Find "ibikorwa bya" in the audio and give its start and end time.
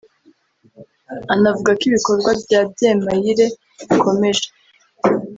1.89-2.59